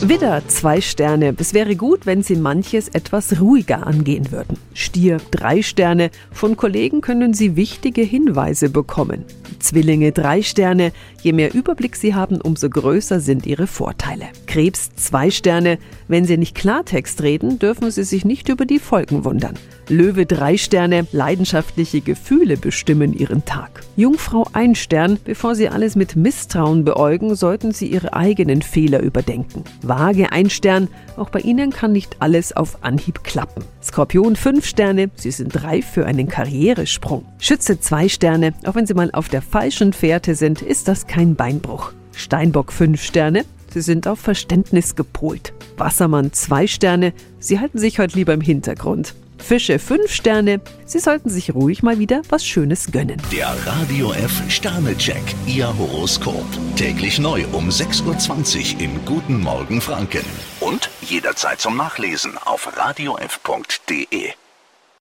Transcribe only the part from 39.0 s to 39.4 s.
auf